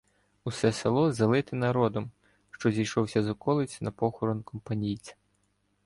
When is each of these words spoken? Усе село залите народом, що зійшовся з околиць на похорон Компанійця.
Усе 0.43 0.71
село 0.71 1.11
залите 1.11 1.55
народом, 1.55 2.11
що 2.51 2.71
зійшовся 2.71 3.23
з 3.23 3.27
околиць 3.29 3.81
на 3.81 3.91
похорон 3.91 4.43
Компанійця. 4.43 5.15